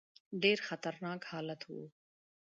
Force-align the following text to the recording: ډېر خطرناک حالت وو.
ډېر 0.41 0.57
خطرناک 0.67 1.21
حالت 1.31 1.61
وو. 1.71 1.83